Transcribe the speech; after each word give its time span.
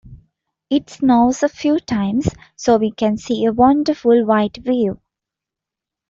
It 0.71 0.89
snows 0.89 1.43
a 1.43 1.47
few 1.47 1.79
times, 1.79 2.27
so 2.55 2.77
we 2.77 2.89
can 2.91 3.17
see 3.17 3.45
a 3.45 3.51
wonderful 3.53 4.25
white 4.25 4.57
view. 4.57 4.99